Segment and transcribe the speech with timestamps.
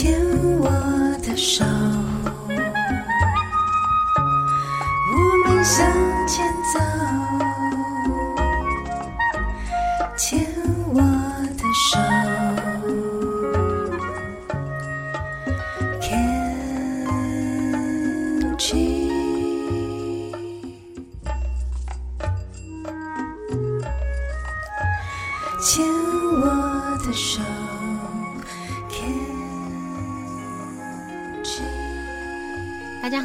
[0.00, 0.14] 牵
[0.60, 0.70] 我
[1.26, 1.64] 的手，
[5.10, 5.84] 我们向
[6.24, 7.27] 前走。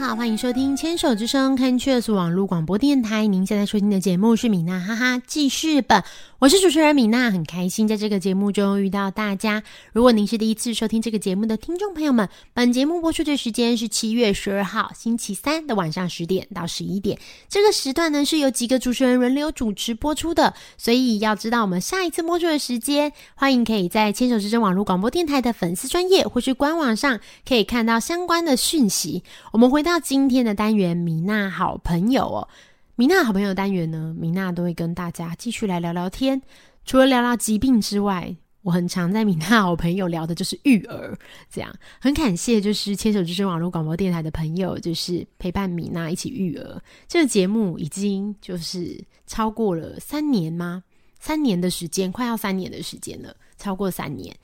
[0.05, 3.25] 好，欢迎收听《牵手之声》看 Cheers 网络广播电台。
[3.25, 6.03] 您现在收听的节目是米娜哈哈记事本，
[6.43, 9.63] 我是主持人米娜，很开心在这个节目中遇到大家。
[9.93, 29.23] 如果您是第一次收听这个节目的听众朋友们，本节目播出的时间是七月十二号星期三的晚上十点到十一点，这个时段呢是由几个主持人轮流主持播出的，所以要知道我们下一次播出的时间，欢迎可以在牵手之声网络广播电台的粉丝专业或是官网上可以看到相关的讯息。
[29.53, 32.49] 我们回到今天的单元，米娜好朋友哦。
[32.95, 36.39] 米娜好朋友单元呢，米娜都会跟大家继续来聊聊天。
[36.85, 41.17] 除了聊聊疾病之外，我很常在米娜好朋友聊的就是育儿，
[41.51, 46.79] 这样很感谢就是牵手之声网络广播电台的朋友，就是陪伴米娜一起育儿。
[47.07, 50.83] 这个节目已经就是超过了三年吗？
[51.19, 54.35] 三年的时间，快要三年的时间了，超过三年。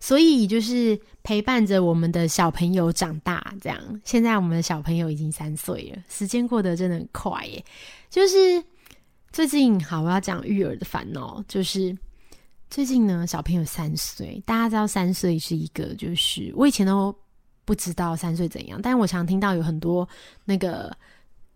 [0.00, 4.00] 所以就是陪伴着我们的小朋友长大，这样。
[4.04, 7.62] 现在我们的小朋友已经三岁了，时间过得真的很快耶。
[8.10, 8.62] 就是
[9.32, 11.96] 最近，好，我要讲育儿的烦恼，就是
[12.70, 17.14] 最近呢，小朋友三岁，大家知道三岁是一个，就是我以前都
[17.64, 20.08] 不知道三岁怎样，但我常听到有很多
[20.44, 20.96] 那个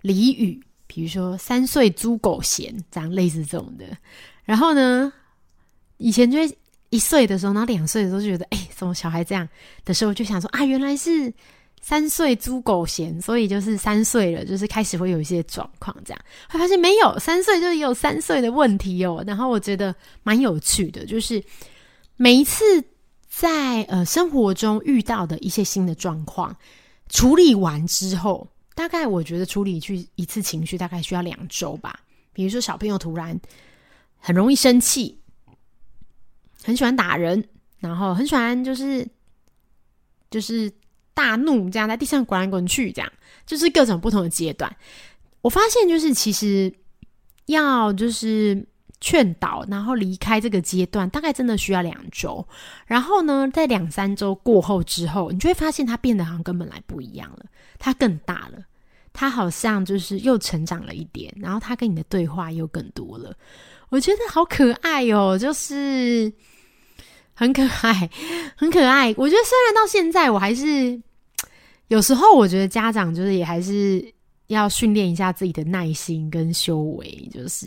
[0.02, 3.84] 俚语，比如说三岁猪狗嫌，这样类似这种的。
[4.44, 5.12] 然后呢，
[5.98, 6.58] 以前就会。
[6.94, 9.48] 一岁的时候，然后两岁的时候就觉得，哎、怎么小孩这样
[9.82, 11.32] 的时候，就想说啊，原来是
[11.82, 19.22] 三岁猪狗嫌，所以就是三岁了，就是开始会有一些状况，这样会发现没有三岁就有三岁的问题哦。
[19.26, 21.42] 然后我觉得蛮有趣的，就是
[22.16, 22.64] 每一次
[23.28, 26.56] 在呃生活中遇到的一些新的状况，
[27.10, 32.00] 处理完之后，大概我觉得处理去一次情绪大概需要两周吧。
[32.32, 33.38] 比如说小朋友突然
[34.16, 35.18] 很容易生气。
[36.64, 37.44] 很喜欢打人，
[37.80, 39.04] 然后很喜欢就是
[40.30, 40.72] 就是
[41.14, 43.12] 大怒，这样在地上滚来滚去，这样
[43.46, 44.74] 就是各种不同的阶段。
[45.40, 46.72] 我发现就是其实
[47.46, 48.64] 要就是
[49.00, 52.46] 劝导，然后离开这个阶段，大概真的需要两周。
[52.86, 57.44] 然后呢，在两三周过后之后，你就会发现他变得好像跟本来不一样了，
[57.78, 58.58] 他更大了，
[59.12, 63.34] 他好像就是又成长了一点，然后他跟你的对话又更多了。
[63.88, 66.32] 我觉得好可爱哦，就是。
[67.42, 68.08] 很可爱，
[68.54, 69.12] 很可爱。
[69.16, 70.96] 我觉得虽然到现在，我还是
[71.88, 74.04] 有时候我觉得家长就是也还是
[74.46, 77.28] 要训练一下自己的耐心跟修为。
[77.32, 77.66] 就是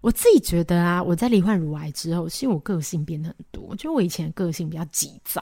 [0.00, 3.76] 我自己觉得啊，我在罹患乳癌之后，其实我个性变得很多。
[3.76, 5.40] 就我以前个性比较急躁，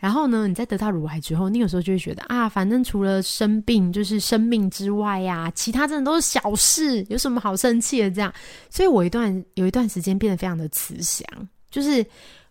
[0.00, 8.10] 然后呢，你在得到乳癌之后，你有时候就会觉得啊，反正除了生病就是生命之外呀、其他真的都是小事，有什么好生气的？
[8.10, 8.34] 这样，
[8.68, 11.24] 所以我一段有一段时间变得非常的慈祥，
[11.70, 12.04] 就是。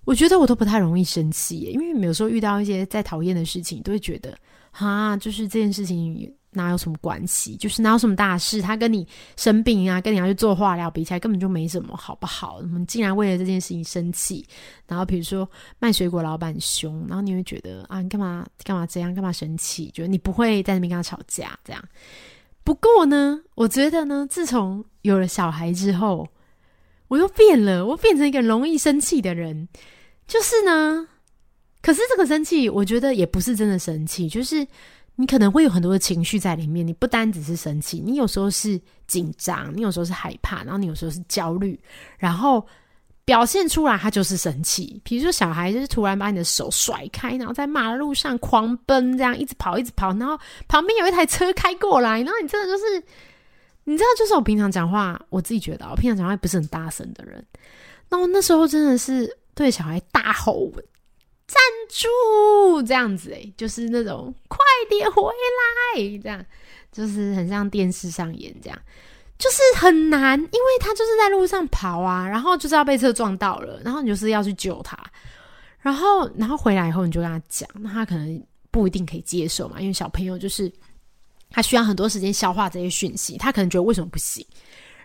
[0.03, 4.35] 我觉得我都不太容易生气，因为有时候遇到一些再讨厌的事情，都会觉得
[4.71, 9.07] 啊，就是这件事情哪有什么关系，就是哪有什么大事，他跟你
[9.37, 12.61] 生病啊，跟你要去做化疗比起来，根本就没什么，好不好？
[12.63, 14.43] 你们竟然为了这件事情生气，
[14.87, 15.47] 然后比如说
[15.77, 19.91] 卖水果老板凶，然后你会觉得啊，你干嘛干嘛这样，干嘛生气？
[19.91, 21.83] 觉得你不会在那边跟他吵架这样。
[22.63, 26.27] 不过呢，我觉得呢，自从有了小孩之后。
[27.11, 29.67] 我又变了，我变成一个容易生气的人。
[30.25, 31.05] 就是呢，
[31.81, 34.65] 可是这个生气，我觉得也不是真的生气，就是
[35.17, 36.87] 你可能会有很多的情绪在里面。
[36.87, 41.77] 你不单只是生气，你有时候是紧张，你有时候是害怕，然后你有时候是焦虑，
[42.17, 42.65] 然后
[43.25, 45.01] 表现出来，他就是生气。
[45.03, 50.39] 比如说，小孩就是突然把你的手甩开，然后在马路上狂奔，这样一直跑，一直跑，然后
[50.69, 53.03] 旁边有一台车开过来，然后你真的就是。
[53.91, 57.45] 你知道，就是我平常讲话，我自己觉得我平常讲话不是很大声的人。
[58.07, 60.71] 那我那时候真的是对小孩大吼
[61.45, 64.59] ：“站住！”这样子，诶，就是那种“快
[64.89, 66.45] 点回来”这样，
[66.89, 68.81] 就是很像电视上演这样，
[69.37, 74.97] 就是很难，因为他就是在路上跑啊，然后就是要被车撞到了，然后你就是要去救他，
[75.79, 78.41] 然后然后回来以后你就跟他讲，那他可能
[78.71, 80.71] 不一定可以接受嘛，因为小朋友就是。
[81.51, 84.43] 他需要很多时间消化这些讯息，他可能觉得为什么不行，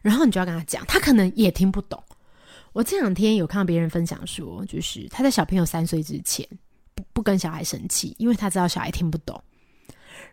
[0.01, 2.03] 然后你就要跟他讲，他可能也听不懂。
[2.73, 6.47] 我这两天有看到别人分享说，就是他在小朋友三岁之前，
[6.95, 9.43] 不不跟小孩生气，因为他知道小孩听不懂。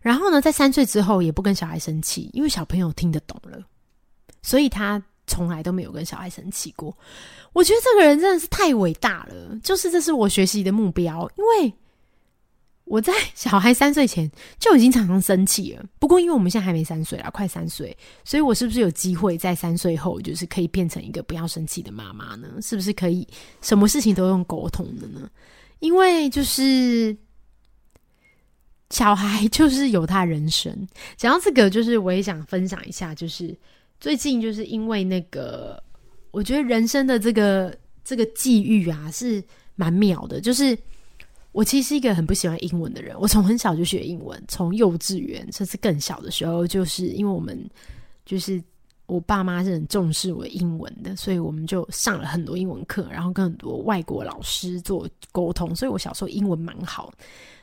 [0.01, 3.59] 然后呢，在三岁之后也不跟小孩生气，因为小朋友听得懂了，
[4.41, 6.95] 所以他从来都没有跟小孩生气过。
[7.53, 11.73] 我觉得这个人真的是太伟大了，就是这是我学习的目标，因为。
[12.93, 14.29] 我在 小孩三岁前
[14.59, 15.83] 就已经常常生气了。
[15.97, 22.47] 不过，因为我们现在还没三岁啦，快三岁，所以我是不是有机会在三岁后，就是可以变成一个不要生气的妈妈呢？
[22.61, 23.27] 是不是可以
[23.63, 25.27] 什么事情都用沟通的呢？
[25.79, 27.17] 因为就是
[28.91, 30.87] 小孩 就是有他人生。
[31.17, 33.57] 讲到这个，就是我也想分享一下，就是
[33.99, 35.81] 最近就是因为那个，
[36.29, 39.43] 我觉得人生的这个这个际遇啊，是
[39.73, 40.77] 蛮妙的，就是。
[41.53, 43.15] 我其实是一个很不喜欢英文的人。
[43.19, 47.57] 我从很小就学英文，从幼稚园甚至更小的时候，就是因为我们
[48.25, 48.61] 就是
[49.05, 55.75] 我爸妈是很重视我英文的，所以我们就上了很多英文课，然后跟很多外国老师做沟通。
[55.75, 57.13] 所以我小时候英文蛮好。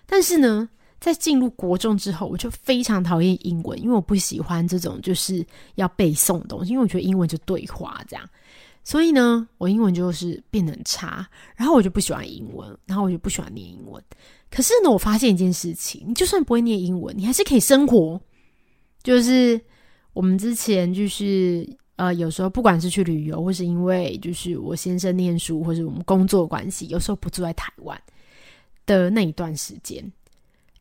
[0.07, 0.69] 但是呢，
[1.01, 5.45] 在进入国中之后，我就非常讨厌英文，因为我不喜欢这种就是
[5.75, 8.25] 要背诵的东西，因为我觉得英文就对话这样。
[8.91, 14.03] 所以呢，我英文就是变得很差，然后我就不喜欢英文，然后我就不喜欢念英文。
[14.51, 18.21] 可是呢，我发现一件事情，你就算不会念英文，你还是可以生活。
[19.05, 19.61] 就是
[20.13, 21.65] 我们之前就是
[21.95, 27.97] 呃，有时候不管是去旅游，或是因为就是我先生念书，或是我们工作关系，有时候不住在台湾
[28.87, 30.05] 的那一段时间，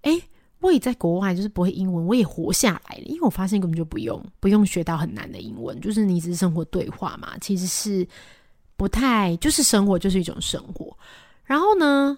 [0.01, 0.19] 哎。
[0.61, 3.03] 我也在国外，就是不会英文，我也活下来了。
[3.03, 8.06] 因为我发现根本就不用不用学到很难的英文，就是你只是生活对话嘛，其实是
[8.75, 10.95] 不太就是生活就是一种生活。
[11.45, 12.17] 然后呢，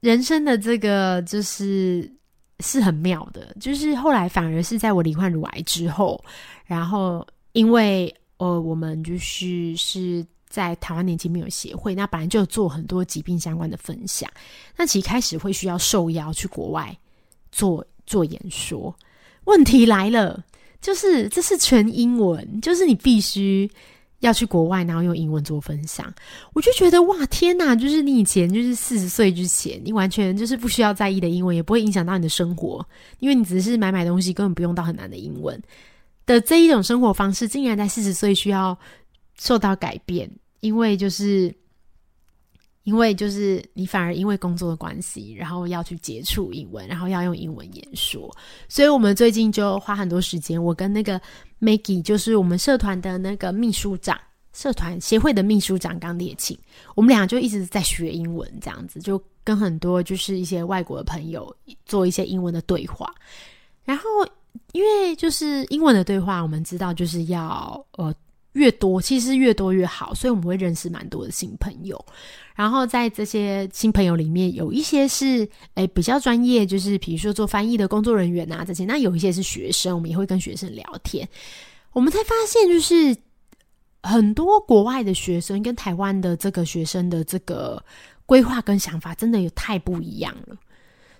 [0.00, 2.12] 人生的这个就是
[2.60, 6.22] 是很妙的，就是后来反而是在我罹患乳癌之后，
[6.66, 14.28] 然后因为呃我们就是是在台湾年轻朋友协会，那本来就做很多疾病相关的分享，
[14.76, 16.96] 那其实开始会需要受邀去国外。
[17.54, 18.92] 做做演说，
[19.44, 20.44] 问题来了，
[20.80, 23.70] 就是这是全英文，就是你必须
[24.18, 26.12] 要去国外，然后用英文做分享。
[26.52, 27.76] 我就觉得哇，天哪！
[27.76, 32.84] 就是你以前就是四十岁之前，你完全就是不需要在意的英文，也不会影响到你的生活，
[33.20, 35.62] 因为你只是买买东西，根本不用到很难的英文
[36.26, 38.76] 的这一种生活方式，竟然在四十岁需要
[39.38, 40.28] 受到改变，
[40.58, 41.54] 因为就是。
[42.84, 48.30] 因为就是你反而因为工作的关系，然后要去接触英文，然后要用英文演说，
[48.68, 50.62] 所以我们最近就花很多时间。
[50.62, 51.20] 我跟那个
[51.60, 54.18] Maggie，就是我们社团的那个秘书长，
[54.52, 56.56] 社团协会的秘书长刚烈庆，
[56.94, 61.54] 我们俩就一直在学英文，这样子就跟很多就是一些外国的朋友
[61.86, 63.12] 做一些英文的对话。
[63.82, 64.04] 然后
[64.72, 68.14] 因为就是英文的对话，我们知道就是要呃
[68.54, 72.04] 越多，其实越多越好，所以我们会认识蛮多的新朋友。
[72.56, 78.84] 然后在这些新朋友里面，有一些是诶比较专业，就是比如说做翻译的工作人员啊这些。
[78.84, 81.28] 那有一些是学生，我们也会跟学生聊天。
[81.92, 83.16] 我们才发现，就是
[84.02, 87.84] 很多国外的学生跟台湾的这个学生的这个
[88.24, 90.56] 规划跟想法，真的有太不一样了。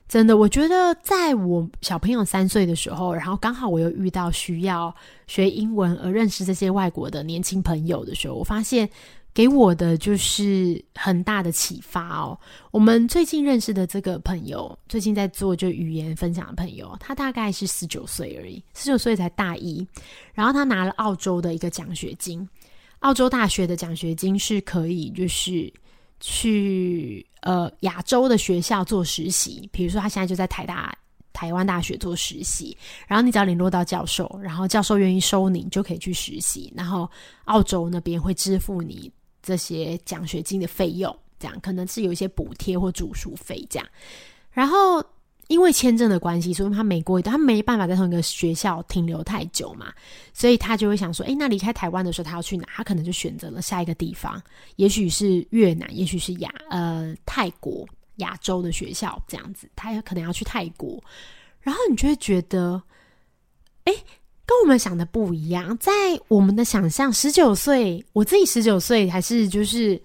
[0.08, 4.94] 真的，我觉得在我小朋友三岁的时候，然后刚好我又遇到需要
[5.26, 8.88] 学英文而认识这些外国的年轻朋友的时候，我发现。
[9.34, 12.38] 给我的就是很大的启发哦。
[12.70, 19.84] 我们最近认识的这个朋友，最近在做就语言分享的朋友，他大概是十九岁而已，十九岁才大一。
[20.34, 22.48] 然后他拿了澳洲的一个奖学金，
[23.00, 25.72] 澳洲大学的奖学金是可以就是
[26.26, 30.96] 去呃亚洲的学校做实习，比如说他现在就在台大、
[31.34, 32.74] 台湾大学做实习，
[33.06, 37.06] 然后你只要联络到教授，然后教授愿意收你，就可以去实习，然后
[37.44, 39.12] 澳洲那边会支付你。
[39.42, 43.86] 这些奖学金的费用，这样可能是有一些补贴或住宿费这样。
[44.50, 45.04] 然后
[45.48, 49.92] 因为签证的关系，所以他每过一段，他没办法在同一个学校停留太久嘛，
[50.32, 52.66] 所以他就会想说：，诶，那离开台湾的时候，他要去哪？
[52.74, 54.42] 他可能就选择了下一个地方，
[54.76, 57.86] 也许是越南，也许是亚呃泰国
[58.16, 61.02] 亚洲的学校这样子，他可能要去泰国。
[61.60, 62.82] 然后你就会觉得，
[63.84, 63.94] 诶。
[64.46, 65.90] 跟我们想的不一样，在
[66.28, 69.98] 我们的想象，十九岁，我自己十九岁还是就是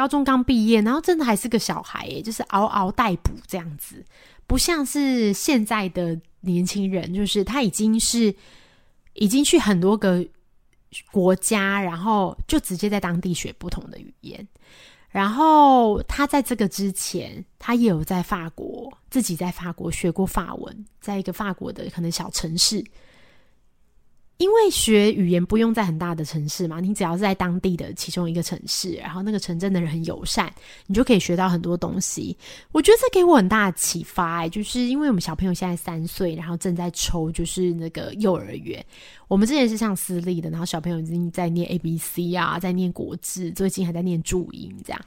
[0.00, 4.02] 高中刚毕业，然后真的还是个小孩，就是嗷嗷待哺这样子，
[4.46, 8.34] 不像是现在的年轻人，就是他已经是
[9.12, 10.26] 已经去很多个
[11.12, 14.48] 国家，然后就直接在当地学不同的语言，
[15.10, 22.82] 然后他在这个之前，他也有在法国自己在法国学过法文，在一个法国的可能小城市。
[24.40, 30.50] 因为学语言不用在很大的城市嘛，你只要是在当地的其中一个城市，然后那个城镇的人很友善，
[30.86, 32.34] 你就可以学到很多东西。
[32.72, 38.82] 我觉得这给我很大的启发，哎，就是因为我们小朋友现在三岁，然后正在抽就是那个幼儿园。
[39.28, 45.00] 我们之前是上私立的，然后小朋友已经在念 A B C 啊，在念国字，最近还在念注音这样。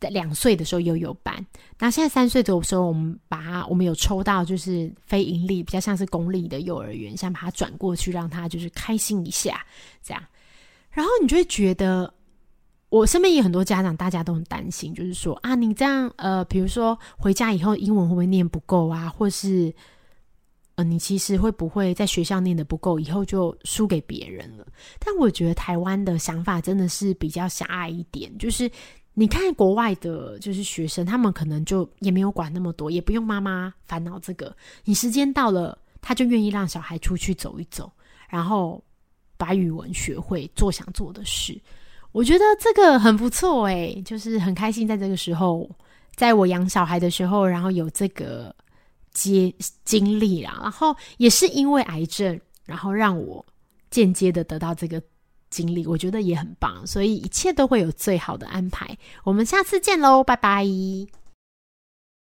[0.00, 1.44] 在两岁的时候又有班，
[1.76, 9.66] 那现在三岁的时候，我们把它，我们有抽到就是非盈利，比较像是公立的幼儿园，想把它转过去，让他就是开心一下，
[10.00, 10.22] 这样。
[10.90, 12.14] 然后你就会觉得，
[12.90, 19.74] 我身边有很多家长，大家都很担心，就是说啊，你这样呃，比如说回家以后英文会不会念不够啊，或是
[20.76, 24.64] 呃，你其实会不会在学校念的不够，以后就输给别人了？
[25.00, 28.70] 但我觉得台湾的想法真的是比较狭隘一点，就是。
[29.18, 34.56] 你看国外的，就是学生，他们可能就也没有管那么多，也不用妈妈烦恼这个。
[34.84, 37.90] 你时间到了，他就愿意让小孩出去走一走，
[38.28, 38.80] 然后
[39.36, 41.60] 把语文学会，做想做的事。
[42.12, 45.68] 我觉得这个很不错诶，就是很开心在这个时候，
[46.14, 48.54] 在我养小孩的时候，然后有这个
[49.12, 49.52] 经
[49.84, 53.44] 经历啦，然后也是因为癌症，然后让我
[53.90, 55.02] 间接的得到这个。
[55.58, 58.96] 经历我觉得也很棒，所以一切都会有最好的安排。
[59.24, 60.64] 我们下次见喽，拜拜。